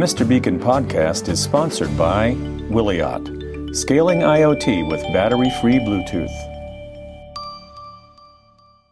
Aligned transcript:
Mr. 0.00 0.26
Beacon 0.26 0.58
podcast 0.58 1.28
is 1.28 1.42
sponsored 1.42 1.94
by 1.94 2.32
Wiliot, 2.70 3.76
scaling 3.76 4.20
IoT 4.20 4.90
with 4.90 5.02
battery 5.12 5.50
free 5.60 5.78
Bluetooth. 5.78 6.32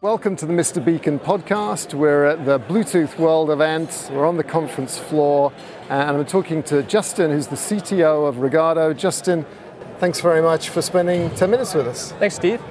Welcome 0.01 0.35
to 0.35 0.45
the 0.45 0.53
Mr. 0.53 0.85
Beacon 0.85 1.17
podcast. 1.17 1.95
We're 1.95 2.25
at 2.25 2.45
the 2.45 2.59
Bluetooth 2.59 3.17
World 3.17 3.49
event. 3.49 4.11
We're 4.13 4.27
on 4.27 4.37
the 4.37 4.43
conference 4.43 4.99
floor, 4.99 5.51
uh, 5.89 5.93
and 5.93 6.15
I'm 6.15 6.25
talking 6.27 6.61
to 6.63 6.83
Justin, 6.83 7.31
who's 7.31 7.47
the 7.47 7.55
CTO 7.55 8.29
of 8.29 8.35
Rigado. 8.35 8.95
Justin, 8.95 9.47
thanks 9.97 10.21
very 10.21 10.43
much 10.43 10.69
for 10.69 10.83
spending 10.83 11.31
10 11.31 11.49
minutes 11.49 11.73
with 11.73 11.87
us. 11.87 12.11
Thanks, 12.19 12.35
Steve. 12.35 12.61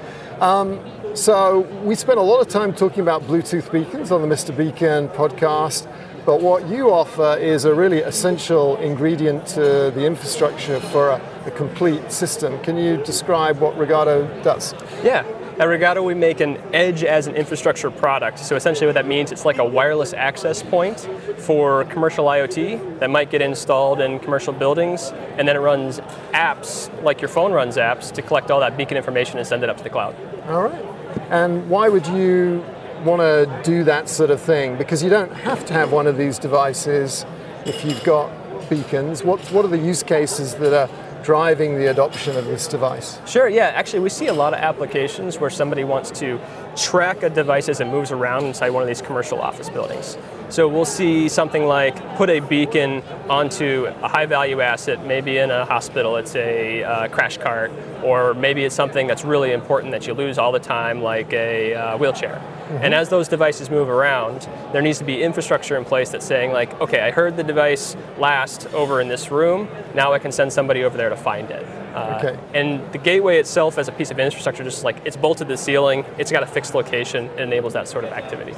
Um, 0.41 0.79
so, 1.17 1.63
we 1.83 1.97
spent 1.97 2.21
a 2.21 2.23
lot 2.23 2.41
of 2.41 2.47
time 2.47 2.73
talking 2.73 3.01
about 3.01 3.23
Bluetooth 3.23 3.73
beacons 3.73 4.13
on 4.13 4.23
the 4.23 4.33
Mr. 4.33 4.57
Beacon 4.57 5.09
podcast, 5.09 5.89
but 6.29 6.43
what 6.43 6.69
you 6.69 6.91
offer 6.91 7.39
is 7.41 7.65
a 7.65 7.75
really 7.75 8.01
essential 8.01 8.77
ingredient 8.77 9.47
to 9.47 9.91
the 9.95 10.05
infrastructure 10.05 10.79
for 10.79 11.09
a, 11.09 11.23
a 11.47 11.51
complete 11.53 12.13
system. 12.13 12.61
Can 12.61 12.77
you 12.77 12.99
describe 12.99 13.61
what 13.61 13.77
Rigado 13.77 14.29
does? 14.43 14.75
Yeah. 15.03 15.21
At 15.59 15.69
Rigado, 15.69 16.05
we 16.05 16.13
make 16.13 16.41
an 16.41 16.59
edge 16.75 17.03
as 17.03 17.29
an 17.29 17.35
infrastructure 17.35 17.91
product. 17.91 18.41
So 18.41 18.57
essentially, 18.57 18.87
what 18.87 18.93
that 18.93 19.07
means, 19.07 19.33
it's 19.33 19.47
like 19.47 19.57
a 19.57 19.65
wireless 19.65 20.13
access 20.13 20.63
point 20.63 21.09
for 21.39 21.87
commercial 21.87 22.27
IoT 22.27 22.99
that 22.99 23.09
might 23.09 23.31
get 23.31 23.41
installed 23.41 24.03
in 24.03 24.19
commercial 24.21 24.53
buildings, 24.53 25.13
and 25.39 25.49
then 25.49 25.57
it 25.57 25.61
runs 25.61 25.99
apps 26.35 26.91
like 27.03 27.23
your 27.23 27.31
phone 27.31 27.53
runs 27.53 27.79
apps 27.79 28.13
to 28.13 28.21
collect 28.21 28.51
all 28.51 28.61
that 28.61 28.77
beacon 28.77 28.99
information 28.99 29.39
and 29.39 29.47
send 29.47 29.63
it 29.63 29.71
up 29.71 29.79
to 29.79 29.83
the 29.83 29.89
cloud. 29.89 30.15
All 30.47 30.63
right. 30.63 30.85
And 31.31 31.71
why 31.71 31.89
would 31.89 32.07
you 32.07 32.63
want 33.05 33.21
to 33.21 33.63
do 33.65 33.85
that 33.85 34.09
sort 34.09 34.31
of 34.31 34.41
thing? 34.41 34.77
Because 34.77 35.03
you 35.03 35.11
don't 35.11 35.33
have 35.33 35.65
to 35.67 35.73
have 35.73 35.93
one 35.93 36.07
of 36.07 36.17
these 36.17 36.39
devices 36.39 37.25
if 37.65 37.85
you've 37.85 38.03
got 38.05 38.31
beacons. 38.69 39.25
What, 39.25 39.41
what 39.53 39.65
are 39.65 39.69
the 39.69 39.79
use 39.79 40.03
cases 40.03 40.55
that 40.57 40.73
are 40.73 40.89
driving 41.23 41.79
the 41.79 41.91
adoption 41.91 42.37
of 42.37 42.45
this 42.47 42.67
device? 42.67 43.19
Sure, 43.27 43.49
yeah. 43.49 43.67
Actually, 43.75 44.01
we 44.01 44.09
see 44.09 44.27
a 44.27 44.33
lot 44.33 44.55
of 44.55 44.61
applications 44.61 45.39
where 45.39 45.51
somebody 45.51 45.85
wants 45.85 46.11
to 46.21 46.41
track 46.79 47.23
a 47.23 47.31
device 47.31 47.69
as 47.69 47.81
it 47.81 47.87
moves 47.87 48.13
around 48.13 48.45
inside 48.45 48.71
one 48.71 48.83
of 48.83 48.89
these 48.89 49.03
commercial 49.03 49.41
office 49.41 49.69
buildings. 49.69 50.17
So 50.49 50.67
we'll 50.67 50.87
see 50.87 51.29
something 51.29 51.65
like 51.67 52.17
put 52.17 52.31
a 52.31 52.41
beacon 52.41 53.03
onto 53.29 53.93
a 54.03 54.09
high 54.09 54.25
value 54.25 54.63
asset, 54.63 55.05
maybe 55.05 55.37
in 55.37 55.51
a 55.51 55.67
hospital, 55.67 56.17
it's 56.17 56.35
a 56.37 56.83
uh, 56.85 57.09
crash 57.09 57.37
cart, 57.37 57.71
or 58.03 58.33
maybe 58.33 58.65
it's 58.65 58.75
something 58.75 59.07
that's 59.07 59.25
really 59.25 59.53
important 59.53 59.93
that 59.93 60.07
you 60.07 60.15
lose 60.15 60.39
all 60.39 60.51
the 60.51 60.59
time, 60.59 61.03
like 61.03 61.33
a 61.35 61.75
uh, 61.75 61.99
wheelchair. 61.99 62.41
And 62.71 62.95
as 62.95 63.09
those 63.09 63.29
devices 63.29 63.71
move 63.71 63.89
around, 63.89 64.49
there 64.73 64.83
needs 64.83 64.99
to 64.99 65.05
be 65.05 65.23
infrastructure 65.23 65.77
in 65.77 65.85
place 65.85 66.11
that's 66.11 66.27
saying, 66.27 66.53
like, 66.53 66.79
okay, 66.81 67.01
I 67.01 67.11
heard 67.11 67.37
the 67.37 67.43
device 67.43 67.97
last 68.19 68.67
over 68.75 69.01
in 69.01 69.09
this 69.09 69.31
room, 69.31 69.69
now 69.95 70.13
I 70.13 70.19
can 70.19 70.33
send 70.33 70.53
somebody 70.53 70.85
over 70.85 70.97
there 70.97 71.09
to 71.09 71.17
find 71.17 71.51
it. 71.51 71.67
Uh, 71.95 72.19
Okay. 72.19 72.39
And 72.55 72.81
the 72.93 72.99
gateway 72.99 73.39
itself, 73.39 73.79
as 73.79 73.89
a 73.89 73.93
piece 73.93 74.11
of 74.11 74.19
infrastructure, 74.19 74.65
just 74.65 74.85
like 74.85 74.97
it's 75.05 75.17
bolted 75.17 75.47
to 75.49 75.53
the 75.55 75.59
ceiling, 75.59 76.05
it's 76.19 76.33
got 76.33 76.43
a 76.43 76.47
fixed 76.47 76.75
location, 76.75 77.27
it 77.37 77.41
enables 77.41 77.73
that 77.75 77.89
sort 77.89 78.05
of 78.05 78.13
activity. 78.13 78.55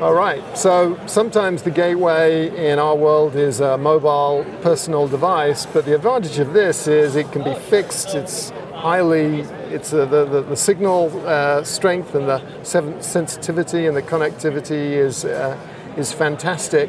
All 0.00 0.14
right. 0.14 0.42
So 0.56 0.98
sometimes 1.06 1.62
the 1.62 1.70
gateway 1.70 2.48
in 2.70 2.78
our 2.78 2.96
world 2.96 3.36
is 3.36 3.60
a 3.60 3.76
mobile 3.76 4.46
personal 4.62 5.06
device, 5.06 5.66
but 5.66 5.84
the 5.84 5.94
advantage 5.94 6.38
of 6.38 6.54
this 6.54 6.86
is 6.88 7.16
it 7.16 7.30
can 7.32 7.44
be 7.44 7.54
fixed. 7.54 8.14
It's 8.14 8.48
highly, 8.72 9.40
it's 9.70 9.92
uh, 9.92 10.06
the, 10.06 10.24
the, 10.24 10.40
the 10.42 10.56
signal 10.56 11.12
uh, 11.26 11.62
strength 11.64 12.14
and 12.14 12.26
the 12.26 12.42
seven- 12.62 13.02
sensitivity 13.02 13.86
and 13.86 13.94
the 13.94 14.02
connectivity 14.02 14.92
is, 14.92 15.26
uh, 15.26 15.58
is 15.98 16.12
fantastic. 16.14 16.88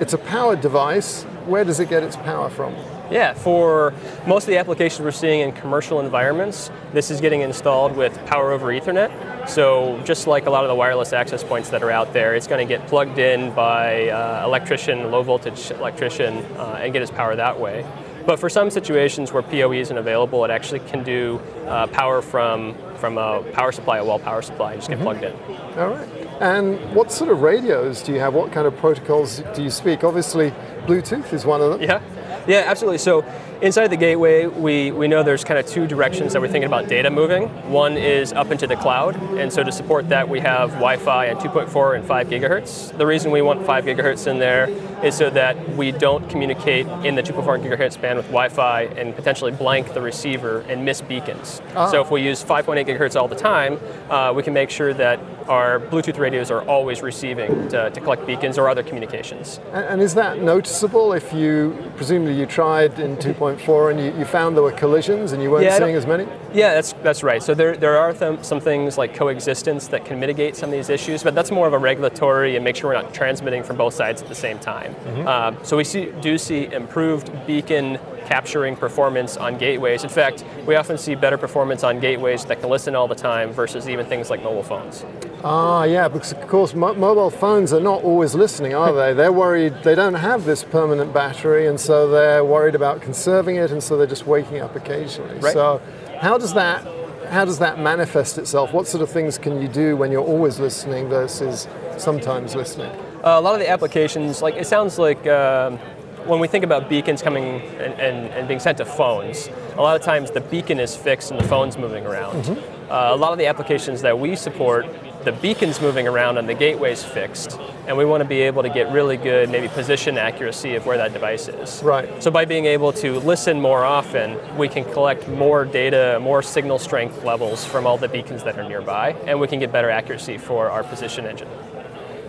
It's 0.00 0.12
a 0.12 0.18
powered 0.18 0.60
device. 0.60 1.24
Where 1.46 1.64
does 1.64 1.80
it 1.80 1.88
get 1.88 2.04
its 2.04 2.14
power 2.16 2.48
from? 2.48 2.74
Yeah, 3.12 3.34
for 3.34 3.92
most 4.26 4.44
of 4.44 4.48
the 4.48 4.56
applications 4.56 5.00
we're 5.02 5.10
seeing 5.10 5.40
in 5.40 5.52
commercial 5.52 6.00
environments, 6.00 6.70
this 6.92 7.10
is 7.10 7.20
getting 7.20 7.42
installed 7.42 7.94
with 7.94 8.18
power 8.26 8.52
over 8.52 8.68
Ethernet. 8.68 9.48
So 9.48 10.00
just 10.04 10.26
like 10.26 10.46
a 10.46 10.50
lot 10.50 10.64
of 10.64 10.68
the 10.68 10.74
wireless 10.74 11.12
access 11.12 11.44
points 11.44 11.68
that 11.70 11.82
are 11.82 11.90
out 11.90 12.12
there, 12.12 12.34
it's 12.34 12.46
going 12.46 12.66
to 12.66 12.74
get 12.76 12.86
plugged 12.88 13.18
in 13.18 13.52
by 13.54 14.08
uh, 14.08 14.44
electrician, 14.46 15.10
low 15.10 15.22
voltage 15.22 15.70
electrician, 15.72 16.38
uh, 16.56 16.78
and 16.80 16.92
get 16.92 17.02
its 17.02 17.10
power 17.10 17.36
that 17.36 17.60
way. 17.60 17.84
But 18.24 18.38
for 18.38 18.48
some 18.48 18.70
situations 18.70 19.32
where 19.32 19.42
PoE 19.42 19.72
isn't 19.72 19.98
available, 19.98 20.44
it 20.44 20.50
actually 20.50 20.80
can 20.80 21.02
do 21.02 21.40
uh, 21.66 21.88
power 21.88 22.22
from 22.22 22.74
from 22.96 23.18
a 23.18 23.42
power 23.52 23.72
supply, 23.72 23.98
a 23.98 24.04
wall 24.04 24.20
power 24.20 24.42
supply, 24.42 24.76
just 24.76 24.88
get 24.88 25.00
plugged 25.00 25.24
in. 25.24 25.34
All 25.76 25.88
right. 25.88 26.08
And 26.40 26.78
what 26.94 27.10
sort 27.10 27.30
of 27.30 27.42
radios 27.42 28.00
do 28.00 28.12
you 28.12 28.20
have? 28.20 28.32
What 28.32 28.52
kind 28.52 28.64
of 28.64 28.76
protocols 28.76 29.42
do 29.56 29.62
you 29.64 29.70
speak? 29.70 30.04
Obviously, 30.04 30.52
Bluetooth 30.86 31.32
is 31.32 31.44
one 31.44 31.60
of 31.60 31.72
them. 31.72 31.82
Yeah, 31.82 32.00
yeah, 32.46 32.64
absolutely. 32.66 32.98
So 32.98 33.24
inside 33.60 33.88
the 33.88 33.96
gateway, 33.96 34.46
we, 34.46 34.90
we 34.90 35.08
know 35.08 35.22
there's 35.22 35.44
kind 35.44 35.58
of 35.58 35.66
two 35.66 35.86
directions 35.86 36.32
that 36.32 36.42
we're 36.42 36.48
thinking 36.48 36.66
about 36.66 36.88
data 36.88 37.10
moving. 37.10 37.48
One 37.70 37.96
is 37.96 38.32
up 38.32 38.50
into 38.50 38.66
the 38.66 38.76
cloud, 38.76 39.16
and 39.38 39.52
so 39.52 39.62
to 39.62 39.70
support 39.70 40.08
that, 40.08 40.28
we 40.28 40.40
have 40.40 40.70
Wi-Fi 40.72 41.28
at 41.28 41.38
2.4 41.38 41.96
and 41.96 42.04
5 42.04 42.26
gigahertz. 42.28 42.96
The 42.96 43.06
reason 43.06 43.30
we 43.30 43.42
want 43.42 43.64
5 43.64 43.84
gigahertz 43.84 44.26
in 44.26 44.38
there 44.38 44.68
is 45.04 45.16
so 45.16 45.30
that 45.30 45.76
we 45.76 45.92
don't 45.92 46.28
communicate 46.28 46.86
in 47.04 47.14
the 47.14 47.22
2.4 47.22 47.62
gigahertz 47.62 48.00
band 48.00 48.16
with 48.16 48.26
Wi-Fi 48.26 48.82
and 48.82 49.14
potentially 49.14 49.52
blank 49.52 49.94
the 49.94 50.00
receiver 50.00 50.60
and 50.68 50.84
miss 50.84 51.00
beacons. 51.00 51.60
So 51.90 52.00
if 52.00 52.10
we 52.10 52.22
use 52.22 52.42
5.8 52.44 52.86
gigahertz 52.86 53.20
all 53.20 53.28
the 53.28 53.36
time, 53.36 53.78
uh, 54.10 54.32
we 54.34 54.42
can 54.42 54.52
make 54.52 54.70
sure 54.70 54.92
that 54.94 55.20
our 55.48 55.80
Bluetooth 55.80 56.18
radios 56.18 56.50
are 56.50 56.62
always 56.68 57.02
receiving 57.02 57.68
to, 57.68 57.90
to 57.90 58.00
collect 58.00 58.26
beacons 58.26 58.58
or 58.58 58.68
other 58.68 58.82
communications. 58.82 59.60
And, 59.72 59.84
and 59.86 60.02
is 60.02 60.14
that 60.14 60.40
noticeable 60.42 61.12
if 61.12 61.32
you, 61.32 61.76
presumably 61.96 62.34
you 62.38 62.46
tried 62.46 62.98
in 62.98 63.16
2.4 63.16 63.90
and 63.90 64.00
you, 64.00 64.18
you 64.18 64.24
found 64.24 64.56
there 64.56 64.62
were 64.62 64.72
collisions 64.72 65.32
and 65.32 65.42
you 65.42 65.50
weren't 65.50 65.64
Yeah, 65.64 65.78
seeing 65.78 65.94
as 65.94 66.06
many? 66.06 66.26
Yeah, 66.54 66.74
that's 66.74 66.92
that's 67.02 67.22
right. 67.22 67.42
So 67.42 67.54
there 67.54 67.76
there 67.76 67.96
are 67.96 68.12
th- 68.12 68.44
some 68.44 68.60
things 68.60 68.98
like 68.98 69.14
coexistence 69.14 69.88
that 69.88 70.04
can 70.04 70.20
mitigate 70.20 70.54
some 70.56 70.68
of 70.68 70.72
these 70.74 70.90
issues, 70.90 71.22
but 71.22 71.34
that's 71.34 71.50
more 71.50 71.66
of 71.66 71.72
a 71.72 71.78
regulatory 71.78 72.56
and 72.56 72.64
make 72.64 72.76
sure 72.76 72.90
we're 72.90 73.00
not 73.00 73.14
transmitting 73.14 73.62
from 73.62 73.76
both 73.76 73.94
sides 73.94 74.20
at 74.22 74.28
the 74.28 74.34
same 74.34 74.58
time. 74.58 74.94
Uh, 75.26 75.52
so 75.62 75.76
we 75.76 75.84
see 75.84 76.12
do 76.20 76.36
see 76.36 76.66
improved 76.72 77.30
beacon 77.46 77.98
capturing 78.26 78.76
performance 78.76 79.36
on 79.36 79.58
gateways. 79.58 80.04
In 80.04 80.10
fact, 80.10 80.44
we 80.66 80.74
often 80.76 80.98
see 80.98 81.14
better 81.14 81.38
performance 81.38 81.84
on 81.84 82.00
gateways 82.00 82.44
that 82.46 82.60
can 82.60 82.70
listen 82.70 82.94
all 82.94 83.08
the 83.08 83.14
time 83.14 83.52
versus 83.52 83.88
even 83.88 84.06
things 84.06 84.30
like 84.30 84.42
mobile 84.42 84.62
phones. 84.62 85.04
Ah, 85.44 85.84
yeah, 85.84 86.08
because 86.08 86.32
of 86.32 86.46
course 86.46 86.74
mo- 86.74 86.94
mobile 86.94 87.30
phones 87.30 87.72
are 87.72 87.80
not 87.80 88.02
always 88.04 88.34
listening, 88.34 88.74
are 88.74 88.92
they? 88.92 89.12
They're 89.12 89.32
worried 89.32 89.74
they 89.82 89.94
don't 89.94 90.14
have 90.14 90.44
this 90.44 90.62
permanent 90.62 91.12
battery, 91.12 91.66
and 91.66 91.78
so 91.78 92.08
they're 92.08 92.44
worried 92.44 92.74
about 92.74 93.00
conserving 93.00 93.56
it, 93.56 93.70
and 93.70 93.82
so 93.82 93.96
they're 93.96 94.06
just 94.06 94.26
waking 94.26 94.60
up 94.60 94.76
occasionally. 94.76 95.38
Right. 95.38 95.52
So, 95.52 95.80
how 96.20 96.38
does 96.38 96.54
that 96.54 96.86
how 97.28 97.44
does 97.44 97.58
that 97.58 97.78
manifest 97.78 98.36
itself? 98.38 98.72
What 98.72 98.86
sort 98.86 99.02
of 99.02 99.10
things 99.10 99.38
can 99.38 99.60
you 99.60 99.66
do 99.66 99.96
when 99.96 100.12
you're 100.12 100.24
always 100.24 100.60
listening 100.60 101.08
versus 101.08 101.66
sometimes 101.96 102.54
listening? 102.54 102.90
Uh, 103.24 103.38
a 103.38 103.40
lot 103.40 103.54
of 103.54 103.60
the 103.60 103.70
applications, 103.70 104.42
like 104.42 104.54
it 104.54 104.66
sounds 104.66 104.98
like 104.98 105.26
um 105.26 105.78
when 106.26 106.40
we 106.40 106.48
think 106.48 106.64
about 106.64 106.88
beacons 106.88 107.22
coming 107.22 107.44
and, 107.44 107.94
and, 108.00 108.26
and, 108.32 108.48
being 108.48 108.60
sent 108.60 108.78
to 108.78 108.84
phones, 108.84 109.48
a 109.76 109.80
lot 109.80 109.96
of 109.96 110.02
times 110.02 110.30
the 110.30 110.40
beacon 110.40 110.78
is 110.78 110.94
fixed 110.96 111.30
and 111.30 111.40
the 111.40 111.48
phone's 111.48 111.76
moving 111.76 112.06
around. 112.06 112.42
Mm-hmm. 112.42 112.92
Uh, 112.92 113.14
a 113.14 113.16
lot 113.16 113.32
of 113.32 113.38
the 113.38 113.46
applications 113.46 114.02
that 114.02 114.18
we 114.18 114.36
support, 114.36 114.86
the 115.24 115.32
beacon's 115.32 115.80
moving 115.80 116.06
around 116.06 116.36
and 116.36 116.48
the 116.48 116.54
gateway's 116.54 117.02
fixed, 117.04 117.58
and 117.86 117.96
we 117.96 118.04
want 118.04 118.22
to 118.22 118.28
be 118.28 118.42
able 118.42 118.62
to 118.62 118.68
get 118.68 118.92
really 118.92 119.16
good, 119.16 119.48
maybe 119.50 119.68
position 119.68 120.18
accuracy 120.18 120.74
of 120.74 120.84
where 120.84 120.96
that 120.96 121.12
device 121.12 121.48
is. 121.48 121.82
Right. 121.82 122.22
So 122.22 122.30
by 122.30 122.44
being 122.44 122.66
able 122.66 122.92
to 122.94 123.18
listen 123.20 123.60
more 123.60 123.84
often, 123.84 124.38
we 124.56 124.68
can 124.68 124.84
collect 124.92 125.28
more 125.28 125.64
data, 125.64 126.18
more 126.20 126.42
signal 126.42 126.78
strength 126.78 127.24
levels 127.24 127.64
from 127.64 127.86
all 127.86 127.96
the 127.96 128.08
beacons 128.08 128.42
that 128.44 128.58
are 128.58 128.68
nearby, 128.68 129.12
and 129.26 129.40
we 129.40 129.48
can 129.48 129.58
get 129.58 129.72
better 129.72 129.90
accuracy 129.90 130.36
for 130.36 130.68
our 130.68 130.84
position 130.84 131.24
engine. 131.24 131.48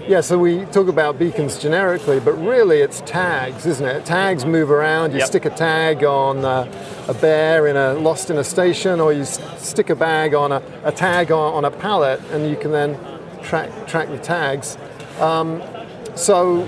Yeah, 0.08 0.20
so 0.20 0.38
we 0.38 0.66
talk 0.66 0.90
about 0.90 1.18
beacons 1.18 1.58
generically, 1.58 2.20
but 2.20 2.34
really 2.34 2.82
it's 2.82 3.00
tags, 3.06 3.66
isn't 3.66 3.86
it? 3.86 4.06
Tags 4.06 4.46
move 4.46 4.70
around. 4.70 5.14
You 5.14 5.20
Yep. 5.20 5.28
stick 5.28 5.46
a 5.46 5.50
tag 5.50 6.04
on 6.04 6.44
uh, 6.44 6.70
a 7.08 7.14
bear 7.14 7.68
in 7.68 7.78
a 7.78 7.94
lost 7.94 8.30
in 8.30 8.38
a 8.38 8.44
station, 8.44 9.00
or 9.00 9.14
you 9.14 9.24
stick 9.24 9.90
a 9.90 9.96
bag 9.96 10.34
on 10.36 10.52
a, 10.52 10.62
a 10.84 10.92
tag 10.92 11.32
on, 11.32 11.54
on 11.54 11.64
a 11.66 11.72
pallet, 11.72 12.20
and 12.32 12.50
you 12.50 12.58
can 12.58 12.72
then 12.72 12.98
track 13.44 13.70
track 13.88 14.10
the 14.10 14.18
tags. 14.18 14.78
Um, 15.22 15.64
so 16.16 16.64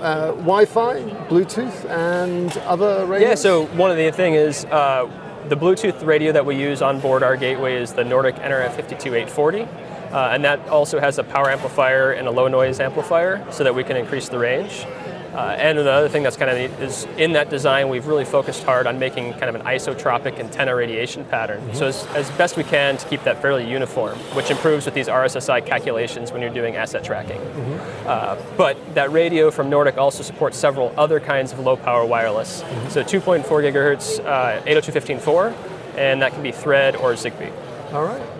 uh, 0.00 0.32
Wi-Fi, 0.32 1.02
Bluetooth, 1.28 1.88
and 1.88 2.56
other 2.66 3.06
radios. 3.06 3.28
Yeah, 3.28 3.34
so 3.36 3.66
one 3.76 3.92
of 3.92 3.96
the 3.96 4.10
thing 4.10 4.34
is 4.34 4.64
uh, 4.66 5.08
the 5.48 5.56
Bluetooth 5.56 6.04
radio 6.04 6.32
that 6.32 6.44
we 6.44 6.56
use 6.56 6.82
on 6.82 6.98
board 6.98 7.22
our 7.22 7.36
gateway 7.36 7.76
is 7.76 7.92
the 7.92 8.02
Nordic 8.02 8.34
NRF 8.36 8.74
52840. 8.74 9.68
Uh, 10.16 10.30
and 10.32 10.42
that 10.42 10.66
also 10.68 10.98
has 10.98 11.18
a 11.18 11.24
power 11.24 11.50
amplifier 11.50 12.12
and 12.12 12.26
a 12.26 12.30
low 12.30 12.48
noise 12.48 12.80
amplifier 12.80 13.44
so 13.52 13.62
that 13.62 13.74
we 13.74 13.84
can 13.84 13.98
increase 13.98 14.30
the 14.30 14.38
range. 14.38 14.86
Uh, 15.34 15.54
and 15.58 15.76
the 15.76 15.90
other 15.90 16.08
thing 16.08 16.22
that's 16.22 16.38
kind 16.38 16.50
of 16.50 16.56
neat 16.56 16.70
is 16.80 17.04
in 17.18 17.34
that 17.34 17.50
design, 17.50 17.90
we've 17.90 18.06
really 18.06 18.24
focused 18.24 18.62
hard 18.64 18.86
on 18.86 18.98
making 18.98 19.30
kind 19.32 19.44
of 19.44 19.54
an 19.54 19.60
isotropic 19.60 20.38
antenna 20.38 20.74
radiation 20.74 21.22
pattern. 21.26 21.62
So 21.74 21.88
as, 21.88 22.06
as 22.14 22.30
best 22.30 22.56
we 22.56 22.64
can 22.64 22.96
to 22.96 23.06
keep 23.08 23.24
that 23.24 23.42
fairly 23.42 23.70
uniform, 23.70 24.16
which 24.34 24.50
improves 24.50 24.86
with 24.86 24.94
these 24.94 25.08
RSSI 25.08 25.66
calculations 25.66 26.32
when 26.32 26.40
you're 26.40 26.54
doing 26.54 26.76
asset 26.76 27.04
tracking. 27.04 27.42
Uh, 28.06 28.42
but 28.56 28.78
that 28.94 29.12
radio 29.12 29.50
from 29.50 29.68
Nordic 29.68 29.98
also 29.98 30.22
supports 30.22 30.56
several 30.56 30.94
other 30.96 31.20
kinds 31.20 31.52
of 31.52 31.58
low 31.58 31.76
power 31.76 32.06
wireless. 32.06 32.64
So 32.88 33.04
2.4 33.04 33.44
gigahertz, 33.44 34.24
uh, 34.24 34.62
802.15.4, 34.62 35.54
and 35.98 36.22
that 36.22 36.32
can 36.32 36.42
be 36.42 36.52
Thread 36.52 36.96
or 36.96 37.12
Zigbee. 37.12 37.52
All 37.92 38.06
right. 38.06 38.35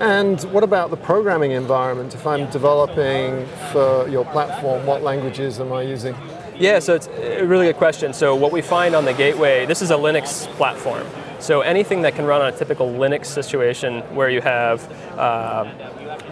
And 0.00 0.40
what 0.52 0.62
about 0.62 0.90
the 0.90 0.96
programming 0.96 1.50
environment? 1.52 2.14
If 2.14 2.24
I'm 2.24 2.48
developing 2.50 3.46
for 3.72 4.06
your 4.08 4.24
platform, 4.26 4.86
what 4.86 5.02
languages 5.02 5.58
am 5.58 5.72
I 5.72 5.82
using? 5.82 6.14
Yeah, 6.56 6.78
so 6.78 6.94
it's 6.94 7.08
a 7.08 7.42
really 7.44 7.66
good 7.66 7.76
question. 7.76 8.12
So 8.12 8.36
what 8.36 8.52
we 8.52 8.62
find 8.62 8.94
on 8.94 9.04
the 9.04 9.12
gateway, 9.12 9.66
this 9.66 9.82
is 9.82 9.90
a 9.90 9.94
Linux 9.94 10.46
platform. 10.56 11.04
So 11.40 11.62
anything 11.62 12.02
that 12.02 12.14
can 12.14 12.26
run 12.26 12.40
on 12.42 12.52
a 12.52 12.56
typical 12.56 12.88
Linux 12.88 13.26
situation 13.26 14.02
where 14.14 14.30
you 14.30 14.40
have 14.40 14.88
uh, 15.18 15.64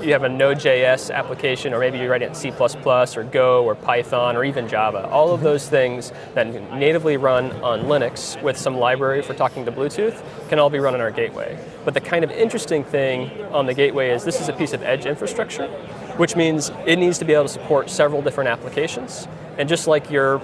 you 0.01 0.13
have 0.13 0.25
a 0.25 0.29
Node.js 0.29 1.15
application, 1.15 1.73
or 1.73 1.81
maybe 1.81 1.99
you're 1.99 2.11
writing 2.11 2.29
in 2.29 2.35
C++ 2.35 2.51
or 2.51 3.25
Go 3.25 3.65
or 3.65 3.75
Python 3.75 4.37
or 4.37 4.45
even 4.45 4.69
Java. 4.69 5.09
All 5.09 5.33
of 5.33 5.41
those 5.41 5.69
things 5.69 6.13
that 6.35 6.47
natively 6.73 7.17
run 7.17 7.51
on 7.63 7.83
Linux 7.83 8.41
with 8.43 8.57
some 8.57 8.77
library 8.77 9.23
for 9.23 9.35
talking 9.35 9.65
to 9.65 9.73
Bluetooth 9.73 10.23
can 10.49 10.59
all 10.59 10.71
be 10.71 10.79
run 10.79 10.95
on 10.95 11.01
our 11.01 11.11
gateway. 11.11 11.59
But 11.85 11.95
the 11.95 12.01
kind 12.01 12.25
of 12.25 12.31
interesting 12.31 12.85
thing 12.85 13.31
on 13.53 13.67
the 13.67 13.75
gateway 13.75 14.11
is 14.11 14.25
this 14.25 14.41
is 14.41 14.49
a 14.49 14.53
piece 14.53 14.73
of 14.73 14.83
edge 14.83 15.07
infrastructure, 15.07 15.69
which 16.17 16.37
means 16.37 16.71
it 16.87 16.97
needs 16.97 17.19
to 17.19 17.25
be 17.25 17.33
able 17.33 17.45
to 17.45 17.49
support 17.49 17.91
several 17.91 18.23
different 18.23 18.49
applications. 18.49 19.27
And 19.59 19.69
just 19.69 19.87
like 19.87 20.11
your 20.11 20.43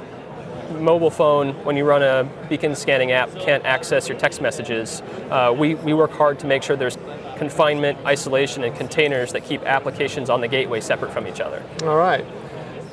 mobile 0.73 1.11
phone, 1.11 1.53
when 1.65 1.77
you 1.77 1.85
run 1.85 2.03
a 2.03 2.29
beacon 2.49 2.75
scanning 2.75 3.13
app, 3.13 3.31
can't 3.37 3.65
access 3.65 4.09
your 4.09 4.19
text 4.19 4.41
messages, 4.41 5.03
uh, 5.31 5.55
we, 5.57 5.75
we 5.77 5.93
work 5.93 6.13
hard 6.13 6.39
to 6.41 6.47
make 6.47 6.63
sure 6.63 6.77
there's 6.77 6.97
confinement, 7.37 7.99
isolation, 8.07 8.65
and 8.65 8.75
containers 8.77 9.33
that 9.33 9.45
keep 9.45 9.63
applications 9.63 10.31
on 10.31 10.41
the 10.41 10.49
gateway 10.49 10.81
separate 10.81 11.13
from 11.13 11.27
each 11.27 11.41
other. 11.41 11.63
All 11.85 11.97
right. 11.97 12.25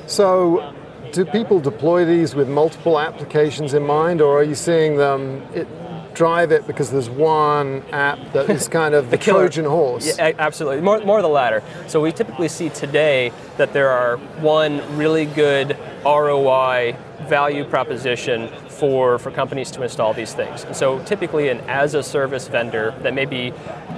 So, 0.06 0.74
do 1.12 1.24
people 1.24 1.60
deploy 1.60 2.04
these 2.04 2.34
with 2.34 2.48
multiple 2.48 2.98
applications 2.98 3.74
in 3.74 3.84
mind, 3.84 4.20
or 4.20 4.38
are 4.40 4.44
you 4.44 4.54
seeing 4.54 4.96
them 4.96 5.42
it, 5.54 5.66
drive 6.14 6.52
it 6.52 6.66
because 6.66 6.90
there's 6.90 7.08
one 7.10 7.82
app 7.92 8.18
that 8.32 8.48
is 8.50 8.68
kind 8.80 8.94
of 8.94 9.10
the, 9.10 9.18
killer- 9.18 9.48
Trojan 9.48 9.64
horse? 9.64 10.18
Yeah, 10.18 10.32
absolutely. 10.38 10.80
More, 10.80 11.00
more 11.04 11.18
of 11.18 11.22
the 11.22 11.28
latter. 11.28 11.62
So 11.86 12.00
we 12.00 12.12
typically 12.12 12.48
see 12.48 12.68
today 12.70 13.32
that 13.56 13.72
there 13.72 13.90
are 13.90 14.16
one 14.40 14.80
really 14.96 15.26
good 15.26 15.76
ROI 16.04 16.96
value 17.28 17.64
proposition 17.64 18.48
for, 18.68 19.18
for 19.18 19.30
companies 19.30 19.70
to 19.72 19.82
install 19.82 20.14
these 20.14 20.32
things. 20.32 20.64
And 20.64 20.74
so 20.74 21.02
typically 21.04 21.48
an 21.48 21.60
as 21.68 21.94
a 21.94 22.02
service 22.02 22.48
vendor 22.48 22.94
that 23.02 23.14
may 23.14 23.26
be 23.26 23.52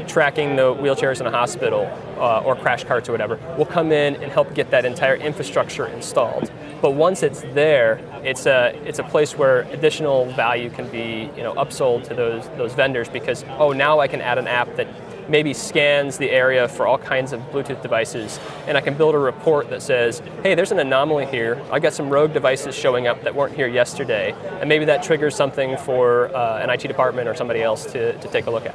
tracking 0.08 0.56
the 0.56 0.74
wheelchairs 0.74 1.20
in 1.20 1.26
a 1.26 1.30
hospital 1.30 1.86
uh, 2.18 2.40
or 2.40 2.56
crash 2.56 2.84
carts 2.84 3.08
or 3.08 3.12
whatever 3.12 3.36
will 3.56 3.66
come 3.66 3.92
in 3.92 4.16
and 4.16 4.30
help 4.32 4.52
get 4.54 4.70
that 4.70 4.84
entire 4.84 5.14
infrastructure 5.14 5.86
installed. 5.86 6.50
But 6.80 6.92
once 6.92 7.22
it's 7.22 7.42
there, 7.54 8.00
it's 8.24 8.46
a 8.46 8.76
it's 8.84 8.98
a 8.98 9.04
place 9.04 9.38
where 9.38 9.60
additional 9.70 10.26
value 10.32 10.68
can 10.68 10.88
be 10.90 11.30
you 11.36 11.44
know 11.44 11.54
upsold 11.54 12.08
to 12.08 12.14
those 12.14 12.48
those 12.56 12.72
vendors 12.72 13.08
because 13.08 13.44
oh 13.58 13.72
now 13.72 14.00
I 14.00 14.08
can 14.08 14.20
add 14.20 14.38
an 14.38 14.48
app 14.48 14.74
that 14.74 14.88
maybe 15.28 15.54
scans 15.54 16.18
the 16.18 16.30
area 16.30 16.68
for 16.68 16.86
all 16.86 16.98
kinds 16.98 17.32
of 17.32 17.40
Bluetooth 17.50 17.82
devices, 17.82 18.38
and 18.66 18.76
I 18.76 18.80
can 18.80 18.94
build 18.94 19.14
a 19.14 19.18
report 19.18 19.70
that 19.70 19.82
says, 19.82 20.22
hey, 20.42 20.54
there's 20.54 20.72
an 20.72 20.78
anomaly 20.78 21.26
here. 21.26 21.62
I 21.70 21.78
got 21.78 21.92
some 21.92 22.10
rogue 22.10 22.32
devices 22.32 22.74
showing 22.74 23.06
up 23.06 23.22
that 23.22 23.34
weren't 23.34 23.54
here 23.54 23.68
yesterday, 23.68 24.34
and 24.60 24.68
maybe 24.68 24.84
that 24.86 25.02
triggers 25.02 25.34
something 25.34 25.76
for 25.78 26.34
uh, 26.34 26.58
an 26.58 26.70
IT 26.70 26.82
department 26.82 27.28
or 27.28 27.34
somebody 27.34 27.62
else 27.62 27.84
to, 27.92 28.18
to 28.18 28.28
take 28.28 28.46
a 28.46 28.50
look 28.50 28.66
at. 28.66 28.74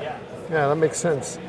Yeah, 0.50 0.68
that 0.68 0.76
makes 0.76 0.98
sense. 0.98 1.40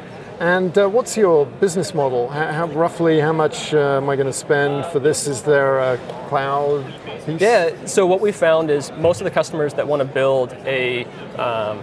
And 0.41 0.77
uh, 0.79 0.89
what's 0.89 1.17
your 1.17 1.47
business 1.47 1.95
model? 1.95 2.29
How, 2.29 2.53
how 2.53 2.67
roughly 2.69 3.19
how 3.19 3.33
much 3.33 3.75
uh, 3.75 3.97
am 3.97 4.09
I 4.09 4.15
going 4.15 4.29
to 4.29 4.33
spend 4.33 4.87
for 4.87 5.01
this? 5.01 5.27
Is 5.27 5.43
there 5.43 5.81
a 5.81 5.99
cloud 6.29 6.85
piece? 7.27 7.41
Yeah, 7.41 7.87
so 7.87 8.07
what 8.07 8.21
we 8.21 8.31
found 8.31 8.71
is 8.71 8.93
most 8.93 9.21
of 9.21 9.25
the 9.25 9.33
customers 9.33 9.75
that 9.75 9.89
want 9.89 10.01
to 10.01 10.07
build 10.07 10.53
a 10.65 11.07
um, 11.35 11.83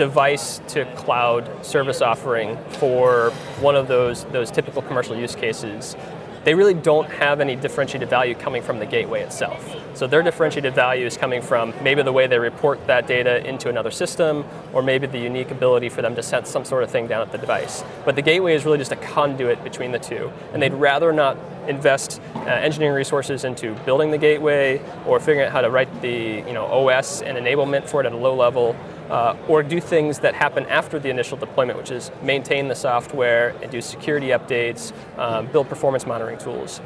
device 0.00 0.62
to 0.66 0.86
cloud 0.94 1.46
service 1.62 2.00
offering 2.00 2.56
for 2.70 3.30
one 3.60 3.76
of 3.76 3.86
those, 3.86 4.24
those 4.32 4.50
typical 4.50 4.80
commercial 4.80 5.14
use 5.14 5.34
cases, 5.34 5.94
they 6.42 6.54
really 6.54 6.72
don't 6.72 7.10
have 7.10 7.38
any 7.38 7.54
differentiated 7.54 8.08
value 8.08 8.34
coming 8.34 8.62
from 8.62 8.78
the 8.78 8.86
gateway 8.86 9.20
itself. 9.20 9.76
So 9.92 10.06
their 10.06 10.22
differentiated 10.22 10.74
value 10.74 11.04
is 11.04 11.18
coming 11.18 11.42
from 11.42 11.74
maybe 11.82 12.02
the 12.02 12.12
way 12.12 12.26
they 12.26 12.38
report 12.38 12.86
that 12.86 13.06
data 13.06 13.46
into 13.46 13.68
another 13.68 13.90
system, 13.90 14.46
or 14.72 14.82
maybe 14.82 15.06
the 15.06 15.18
unique 15.18 15.50
ability 15.50 15.90
for 15.90 16.00
them 16.00 16.14
to 16.14 16.22
set 16.22 16.46
some 16.46 16.64
sort 16.64 16.82
of 16.82 16.90
thing 16.90 17.06
down 17.06 17.20
at 17.20 17.30
the 17.30 17.36
device. 17.36 17.84
But 18.06 18.16
the 18.16 18.22
gateway 18.22 18.54
is 18.54 18.64
really 18.64 18.78
just 18.78 18.92
a 18.92 18.96
conduit 18.96 19.62
between 19.62 19.92
the 19.92 19.98
two, 19.98 20.32
and 20.54 20.62
they'd 20.62 20.72
rather 20.72 21.12
not 21.12 21.36
invest 21.68 22.20
uh, 22.34 22.40
engineering 22.40 22.94
resources 22.94 23.44
into 23.44 23.74
building 23.86 24.10
the 24.10 24.18
gateway 24.18 24.80
or 25.06 25.20
figuring 25.20 25.46
out 25.46 25.52
how 25.52 25.60
to 25.60 25.70
write 25.70 26.02
the 26.02 26.42
you 26.46 26.52
know 26.52 26.66
OS 26.66 27.22
and 27.22 27.36
enablement 27.36 27.88
for 27.88 28.00
it 28.00 28.06
at 28.06 28.12
a 28.12 28.16
low 28.16 28.34
level, 28.34 28.76
uh, 29.10 29.36
or 29.48 29.62
do 29.62 29.80
things 29.80 30.18
that 30.20 30.34
happen 30.34 30.64
after 30.66 30.98
the 30.98 31.10
initial 31.10 31.36
deployment, 31.36 31.78
which 31.78 31.90
is 31.90 32.10
maintain 32.22 32.68
the 32.68 32.74
software 32.74 33.54
and 33.62 33.70
do 33.70 33.80
security 33.80 34.28
updates, 34.28 34.92
um, 35.18 35.46
build 35.46 35.68
performance 35.68 36.06
monitoring 36.06 36.38
tools. 36.38 36.80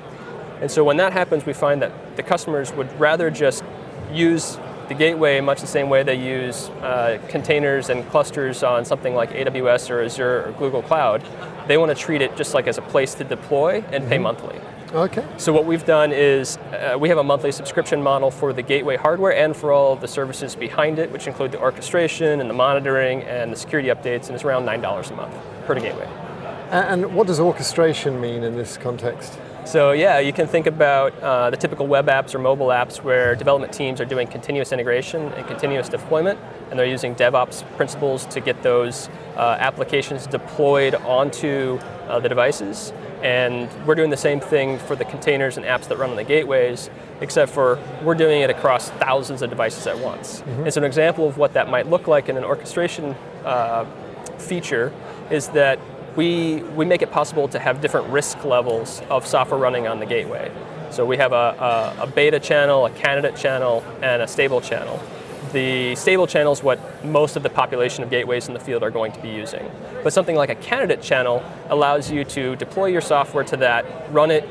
And 0.61 0.71
so 0.71 0.85
when 0.85 0.97
that 0.97 1.13
happens, 1.13 1.45
we 1.45 1.53
find 1.53 1.83
that 1.83 2.17
the 2.17 2.23
customers 2.23 2.73
would 2.73 2.91
rather 2.99 3.31
just 3.31 3.65
use 4.13 4.59
the 4.89 4.95
gateway 4.95 5.41
much 5.41 5.61
the 5.61 5.67
same 5.67 5.89
way 5.89 6.03
they 6.03 6.15
use 6.15 6.69
uh, 6.81 7.19
containers 7.29 7.89
and 7.89 8.09
clusters 8.11 8.63
on 8.63 8.85
something 8.85 9.15
like 9.15 9.31
AWS 9.31 9.91
or 9.91 10.03
Azure 10.03 10.47
or 10.47 10.53
Google 10.53 10.83
Cloud. 10.83 11.23
They 11.67 11.77
want 11.77 11.91
to 11.91 11.95
treat 11.95 12.23
it 12.23 12.37
just 12.37 12.55
like 12.55 12.67
as 12.67 12.79
a 12.79 12.83
place 12.83 13.15
to 13.15 13.25
deploy 13.25 13.85
and 13.91 14.09
pay 14.09 14.19
monthly. 14.19 14.61
Okay. 14.93 15.27
So 15.39 15.53
what 15.53 15.65
we've 15.65 15.85
done 15.85 16.13
is 16.13 16.57
uh, 16.57 16.97
we 16.99 17.09
have 17.09 17.19
a 17.19 17.25
monthly 17.25 17.51
subscription 17.51 18.01
model 18.01 18.31
for 18.31 18.53
the 18.53 18.63
gateway 18.63 18.97
hardware 18.97 19.35
and 19.35 19.57
for 19.57 19.73
all 19.73 19.93
of 19.93 20.01
the 20.01 20.07
services 20.07 20.55
behind 20.55 21.01
it, 21.01 21.11
which 21.11 21.27
include 21.27 21.51
the 21.51 21.61
orchestration 21.61 22.41
and 22.41 22.49
the 22.49 22.55
monitoring 22.55 23.23
and 23.23 23.51
the 23.53 23.57
security 23.57 23.89
updates, 23.89 24.27
and 24.27 24.37
it's 24.37 24.45
around 24.45 24.65
nine 24.65 24.81
dollars 24.81 25.11
a 25.11 25.17
month 25.17 25.35
per 25.67 25.75
gateway. 25.75 26.07
And 26.71 27.15
what 27.15 27.27
does 27.27 27.41
orchestration 27.41 28.21
mean 28.21 28.45
in 28.45 28.55
this 28.57 28.77
context? 28.77 29.39
So 29.65 29.93
yeah, 29.93 30.19
you 30.19 30.33
can 30.33 30.47
think 30.47 30.67
about 30.67 31.19
uh, 31.21 31.49
the 31.49 31.57
typical 31.57 31.87
web 31.87 32.07
apps 32.07 32.35
or 32.35 32.39
mobile 32.39 32.67
apps 32.67 33.03
where 33.03 33.35
development 33.35 33.73
teams 33.73 33.99
are 33.99 34.05
doing 34.05 34.27
continuous 34.27 34.73
integration 34.73 35.33
and 35.33 35.47
continuous 35.47 35.89
deployment, 35.89 36.39
and 36.71 36.79
they're 36.79 36.87
using 36.87 37.15
DevOps 37.15 37.65
principles 37.77 38.27
to 38.27 38.41
get 38.41 38.63
those 38.63 39.09
uh, 39.37 39.57
applications 39.59 40.27
deployed 40.27 40.95
onto 40.95 41.79
uh, 42.09 42.21
the 42.21 42.29
devices. 42.29 42.93
And 43.23 43.71
we're 43.87 43.95
doing 43.95 44.11
the 44.11 44.19
same 44.19 44.39
thing 44.39 44.79
for 44.79 44.95
the 44.97 45.07
containers 45.07 45.57
and 45.57 45.65
apps 45.65 45.89
that 45.89 45.97
run 45.97 46.11
on 46.11 46.17
the 46.17 46.25
gateways, 46.25 46.91
except 47.23 47.51
for 47.51 47.79
we're 48.03 48.15
doing 48.15 48.43
it 48.43 48.51
across 48.51 48.91
thousands 48.91 49.41
of 49.41 49.49
devices 49.49 49.87
at 49.87 49.99
once. 49.99 50.43
And 50.47 50.75
so 50.75 50.81
an 50.83 50.85
example 50.85 51.27
of 51.27 51.39
what 51.39 51.55
that 51.55 51.71
might 51.71 51.89
look 51.89 52.07
like 52.07 52.29
in 52.29 52.37
an 52.37 52.45
orchestration 52.45 53.17
uh, 53.47 53.87
feature 54.37 54.93
is 55.31 55.49
that 55.49 55.79
we, 56.17 56.63
we 56.77 56.85
make 56.85 57.03
it 57.03 57.11
possible 57.11 57.49
to 57.49 57.59
have 57.59 57.81
different 57.81 58.09
risk 58.09 58.45
levels 58.45 59.03
of 59.11 59.27
software 59.27 59.59
running 59.59 59.87
on 59.87 59.99
the 60.01 60.07
gateway. 60.07 60.51
So 60.91 61.05
we 61.05 61.17
have 61.17 61.33
a, 61.33 61.95
a, 61.99 62.03
a 62.05 62.07
beta 62.07 62.39
channel, 62.39 62.87
a 62.87 62.91
candidate 62.91 63.37
channel, 63.37 63.83
and 64.01 64.23
a 64.23 64.29
stable 64.29 64.61
channel 64.61 65.01
the 65.55 65.95
stable 65.95 66.27
channel 66.27 66.53
is 66.53 66.65
what 66.65 67.05
most 67.05 67.37
of 67.37 67.45
the 67.45 67.49
population 67.49 68.03
of 68.03 68.11
gateways 68.11 68.49
in 68.49 68.55
the 68.55 68.61
field 68.61 68.83
are 68.83 68.91
going 68.91 69.13
to 69.13 69.21
be 69.21 69.29
using. 69.29 69.71
But 70.03 70.13
something 70.13 70.35
like 70.35 70.51
a 70.51 70.57
candidate 70.57 71.01
channel 71.01 71.45
allows 71.71 72.11
you 72.11 72.25
to 72.25 72.57
deploy 72.57 72.87
your 72.87 73.01
software 73.01 73.45
to 73.45 73.57
that, 73.59 73.87
run 74.13 74.33
it 74.33 74.47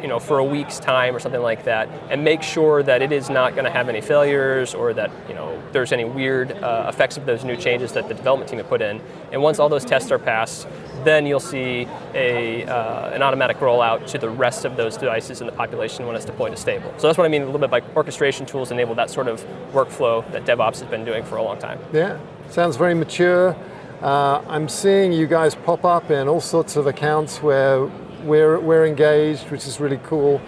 you 0.00 0.06
know, 0.06 0.20
for 0.20 0.38
a 0.38 0.44
week's 0.44 0.78
time 0.78 1.14
or 1.14 1.18
something 1.18 1.42
like 1.42 1.64
that, 1.64 1.88
and 2.08 2.22
make 2.22 2.42
sure 2.42 2.84
that 2.84 3.02
it 3.02 3.10
is 3.10 3.28
not 3.28 3.54
going 3.54 3.64
to 3.64 3.70
have 3.70 3.88
any 3.88 4.00
failures 4.00 4.72
or 4.72 4.94
that 4.94 5.10
you 5.28 5.34
know 5.34 5.60
there's 5.72 5.90
any 5.90 6.04
weird 6.04 6.52
uh, 6.52 6.86
effects 6.88 7.16
of 7.16 7.26
those 7.26 7.44
new 7.44 7.56
changes 7.56 7.92
that 7.92 8.06
the 8.06 8.14
development 8.14 8.48
team 8.48 8.58
have 8.58 8.68
put 8.68 8.80
in. 8.80 9.00
And 9.32 9.42
once 9.42 9.58
all 9.58 9.68
those 9.68 9.84
tests 9.84 10.12
are 10.12 10.18
passed, 10.20 10.68
then 11.04 11.26
you'll 11.26 11.40
see 11.40 11.86
a, 12.14 12.64
uh, 12.64 13.10
an 13.10 13.22
automatic 13.22 13.58
rollout 13.58 14.06
to 14.08 14.18
the 14.18 14.28
rest 14.28 14.64
of 14.64 14.76
those 14.76 14.96
devices 14.96 15.40
in 15.40 15.46
the 15.46 15.52
population 15.52 16.06
when 16.06 16.16
it's 16.16 16.24
deployed 16.24 16.52
to 16.52 16.56
stable. 16.56 16.92
So 16.98 17.06
that's 17.06 17.18
what 17.18 17.24
I 17.24 17.28
mean 17.28 17.42
a 17.42 17.46
little 17.46 17.60
bit 17.60 17.70
by 17.70 17.82
orchestration 17.94 18.46
tools 18.46 18.70
enable 18.70 18.94
that 18.96 19.10
sort 19.10 19.28
of 19.28 19.44
workflow 19.72 20.30
that 20.32 20.44
DevOps 20.44 20.80
has 20.80 20.88
been 20.88 21.04
doing 21.04 21.24
for 21.24 21.36
a 21.36 21.42
long 21.42 21.58
time. 21.58 21.78
Yeah, 21.92 22.18
sounds 22.50 22.76
very 22.76 22.94
mature. 22.94 23.56
Uh, 24.00 24.42
I'm 24.46 24.68
seeing 24.68 25.12
you 25.12 25.26
guys 25.26 25.54
pop 25.54 25.84
up 25.84 26.10
in 26.10 26.28
all 26.28 26.40
sorts 26.40 26.76
of 26.76 26.86
accounts 26.86 27.42
where 27.42 27.90
we're, 28.22 28.60
we're 28.60 28.86
engaged, 28.86 29.50
which 29.50 29.66
is 29.66 29.80
really 29.80 30.00
cool. 30.04 30.40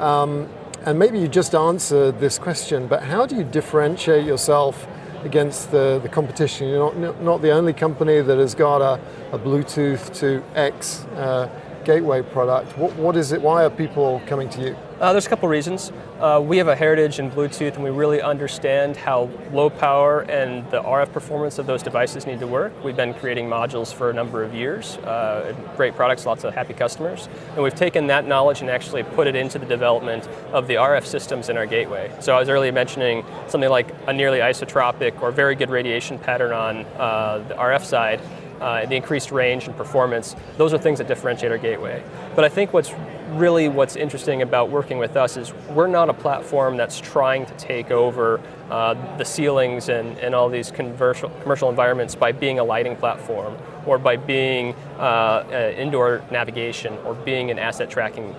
Um, 0.00 0.48
and 0.84 0.98
maybe 0.98 1.18
you 1.18 1.28
just 1.28 1.54
answered 1.54 2.20
this 2.20 2.38
question, 2.38 2.86
but 2.86 3.02
how 3.02 3.26
do 3.26 3.36
you 3.36 3.44
differentiate 3.44 4.24
yourself 4.24 4.86
against 5.26 5.70
the, 5.70 6.00
the 6.02 6.08
competition? 6.08 6.68
You're 6.68 6.94
not, 6.94 7.20
not 7.20 7.42
the 7.42 7.50
only 7.50 7.74
company 7.74 8.22
that 8.22 8.38
has 8.38 8.54
got 8.54 8.80
a, 8.80 8.98
a 9.32 9.38
Bluetooth 9.38 10.18
to 10.20 10.42
X 10.54 11.04
uh, 11.16 11.50
gateway 11.86 12.20
product. 12.20 12.76
What, 12.76 12.94
what 12.96 13.16
is 13.16 13.30
it? 13.30 13.40
Why 13.40 13.64
are 13.64 13.70
people 13.70 14.20
coming 14.26 14.50
to 14.50 14.60
you? 14.60 14.76
Uh, 15.00 15.12
there's 15.12 15.26
a 15.26 15.28
couple 15.28 15.48
reasons. 15.48 15.92
Uh, 16.18 16.42
we 16.44 16.56
have 16.56 16.66
a 16.66 16.74
heritage 16.74 17.20
in 17.20 17.30
Bluetooth 17.30 17.74
and 17.74 17.84
we 17.84 17.90
really 17.90 18.20
understand 18.20 18.96
how 18.96 19.30
low 19.52 19.70
power 19.70 20.22
and 20.22 20.68
the 20.70 20.82
RF 20.82 21.12
performance 21.12 21.58
of 21.58 21.66
those 21.66 21.82
devices 21.82 22.26
need 22.26 22.40
to 22.40 22.46
work. 22.46 22.72
We've 22.82 22.96
been 22.96 23.14
creating 23.14 23.46
modules 23.48 23.94
for 23.94 24.10
a 24.10 24.12
number 24.12 24.42
of 24.42 24.52
years, 24.52 24.96
uh, 24.98 25.54
great 25.76 25.94
products, 25.94 26.26
lots 26.26 26.42
of 26.42 26.54
happy 26.54 26.74
customers. 26.74 27.28
And 27.54 27.62
we've 27.62 27.74
taken 27.74 28.08
that 28.08 28.26
knowledge 28.26 28.62
and 28.62 28.70
actually 28.70 29.04
put 29.04 29.28
it 29.28 29.36
into 29.36 29.58
the 29.58 29.66
development 29.66 30.26
of 30.52 30.66
the 30.66 30.74
RF 30.74 31.06
systems 31.06 31.50
in 31.50 31.56
our 31.56 31.66
gateway. 31.66 32.10
So 32.20 32.34
I 32.34 32.40
was 32.40 32.48
earlier 32.48 32.72
mentioning 32.72 33.24
something 33.46 33.70
like 33.70 33.94
a 34.08 34.12
nearly 34.12 34.38
isotropic 34.38 35.22
or 35.22 35.30
very 35.30 35.54
good 35.54 35.70
radiation 35.70 36.18
pattern 36.18 36.52
on 36.52 36.84
uh, 36.96 37.44
the 37.46 37.54
RF 37.54 37.84
side 37.84 38.20
uh, 38.60 38.86
the 38.86 38.96
increased 38.96 39.30
range 39.30 39.66
and 39.66 39.76
performance, 39.76 40.36
those 40.56 40.72
are 40.72 40.78
things 40.78 40.98
that 40.98 41.08
differentiate 41.08 41.52
our 41.52 41.58
gateway. 41.58 42.02
But 42.34 42.44
I 42.44 42.48
think 42.48 42.72
what's 42.72 42.92
really 43.30 43.68
what's 43.68 43.96
interesting 43.96 44.42
about 44.42 44.70
working 44.70 44.98
with 44.98 45.16
us 45.16 45.36
is 45.36 45.52
we're 45.70 45.86
not 45.86 46.08
a 46.08 46.14
platform 46.14 46.76
that's 46.76 47.00
trying 47.00 47.44
to 47.46 47.54
take 47.54 47.90
over 47.90 48.40
uh, 48.70 48.94
the 49.16 49.24
ceilings 49.24 49.88
and, 49.88 50.16
and 50.18 50.34
all 50.34 50.48
these 50.48 50.70
commercial, 50.70 51.30
commercial 51.42 51.68
environments 51.68 52.14
by 52.14 52.32
being 52.32 52.58
a 52.58 52.64
lighting 52.64 52.96
platform 52.96 53.56
or 53.84 53.98
by 53.98 54.16
being 54.16 54.74
uh, 54.98 55.72
indoor 55.76 56.22
navigation 56.30 56.96
or 57.04 57.14
being 57.14 57.50
an 57.50 57.58
asset 57.58 57.90
tracking 57.90 58.34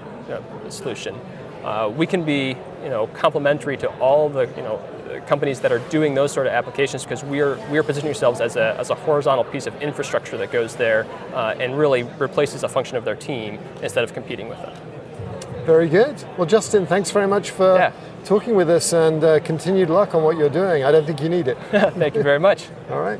solution. 0.69 1.19
Uh, 1.67 1.89
we 1.89 2.07
can 2.07 2.23
be 2.23 2.55
you 2.81 2.89
know, 2.89 3.07
complementary 3.07 3.75
to 3.75 3.89
all 3.99 4.29
the 4.29 4.47
you 4.55 4.63
know, 4.63 4.79
companies 5.27 5.59
that 5.59 5.69
are 5.69 5.79
doing 5.89 6.13
those 6.13 6.31
sort 6.31 6.47
of 6.47 6.53
applications 6.53 7.03
because 7.03 7.25
we 7.25 7.41
are 7.41 7.57
we 7.69 7.77
are 7.77 7.83
positioning 7.83 8.07
ourselves 8.07 8.39
as 8.39 8.55
a, 8.55 8.73
as 8.79 8.89
a 8.89 8.95
horizontal 8.95 9.43
piece 9.43 9.67
of 9.67 9.75
infrastructure 9.81 10.37
that 10.37 10.49
goes 10.49 10.77
there 10.77 11.05
uh, 11.33 11.55
and 11.59 11.77
really 11.77 12.03
replaces 12.03 12.63
a 12.63 12.69
function 12.69 12.95
of 12.95 13.03
their 13.03 13.17
team 13.17 13.59
instead 13.83 14.05
of 14.05 14.13
competing 14.13 14.47
with 14.47 14.61
them. 14.61 14.73
Very 15.65 15.89
good. 15.89 16.23
Well, 16.37 16.47
Justin, 16.47 16.85
thanks 16.85 17.11
very 17.11 17.27
much 17.27 17.49
for 17.49 17.75
yeah. 17.75 17.91
talking 18.23 18.55
with 18.55 18.69
us 18.69 18.93
and 18.93 19.21
uh, 19.21 19.41
continued 19.41 19.89
luck 19.89 20.15
on 20.15 20.23
what 20.23 20.37
you're 20.37 20.47
doing. 20.47 20.85
I 20.85 20.91
don't 20.93 21.05
think 21.05 21.21
you 21.21 21.27
need 21.27 21.49
it. 21.49 21.57
Thank 21.71 22.15
you 22.15 22.23
very 22.23 22.39
much. 22.39 22.69
All 22.89 23.01
right. 23.01 23.19